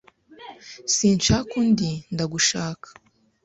[0.95, 2.87] Sinshaka undi Ndagushaka